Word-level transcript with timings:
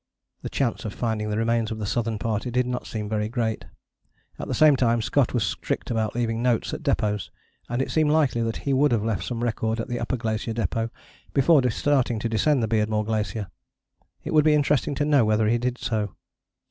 The 0.41 0.49
chance 0.49 0.83
of 0.83 0.95
finding 0.95 1.29
the 1.29 1.37
remains 1.37 1.69
of 1.69 1.77
the 1.77 1.85
Southern 1.85 2.17
Party 2.17 2.49
did 2.49 2.65
not 2.65 2.87
seem 2.87 3.07
very 3.07 3.29
great. 3.29 3.65
At 4.39 4.47
the 4.47 4.55
same 4.55 4.75
time 4.75 4.99
Scott 4.99 5.31
was 5.31 5.43
strict 5.43 5.91
about 5.91 6.15
leaving 6.15 6.41
notes 6.41 6.73
at 6.73 6.81
depôts, 6.81 7.29
and 7.69 7.83
it 7.83 7.91
seemed 7.91 8.09
likely 8.09 8.41
that 8.41 8.57
he 8.65 8.73
would 8.73 8.91
have 8.93 9.05
left 9.05 9.23
some 9.23 9.43
record 9.43 9.79
at 9.79 9.89
the 9.89 9.99
Upper 9.99 10.17
Glacier 10.17 10.55
Depôt 10.55 10.89
before 11.35 11.61
starting 11.69 12.17
to 12.17 12.27
descend 12.27 12.63
the 12.63 12.67
Beardmore 12.67 13.05
Glacier: 13.05 13.51
it 14.23 14.33
would 14.33 14.43
be 14.43 14.55
interesting 14.55 14.95
to 14.95 15.05
know 15.05 15.23
whether 15.23 15.45
he 15.47 15.59
did 15.59 15.77
so. 15.77 16.15